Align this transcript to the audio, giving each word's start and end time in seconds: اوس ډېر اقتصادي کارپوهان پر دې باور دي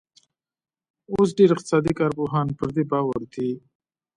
اوس 1.13 1.29
ډېر 1.37 1.49
اقتصادي 1.53 1.93
کارپوهان 1.99 2.47
پر 2.57 2.69
دې 2.75 2.83
باور 2.91 3.21
دي 3.33 3.49